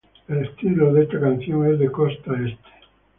[0.27, 2.69] El estilo de esta canción es de costa este.